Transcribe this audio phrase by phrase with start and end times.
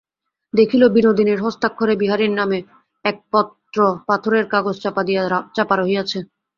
[0.53, 2.59] দেখিল, বিনোদিনীর হস্তাক্ষরে বিহারীর নামে
[3.05, 3.77] এক পত্র
[4.07, 5.23] পাথরের কাগজচাপা দিয়া
[5.55, 6.19] চাপা রহিয়াছে।